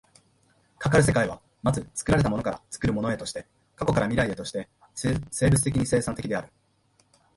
[0.79, 6.49] かかる世界は、まず作られたものから作るものへとして、過去から未来へとして生物的に生産的である。